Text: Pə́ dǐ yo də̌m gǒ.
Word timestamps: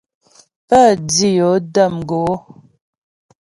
Pə́ 0.67 0.85
dǐ 1.13 1.27
yo 1.37 1.51
də̌m 1.73 1.95
gǒ. 2.09 2.23